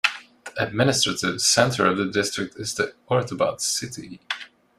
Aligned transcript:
The 0.45 0.53
administrative 0.65 1.41
centre 1.43 1.85
of 1.85 1.95
the 1.95 2.07
district 2.07 2.55
is 2.57 2.73
the 2.73 2.95
Ordubad 3.07 3.61
city. 3.61 4.19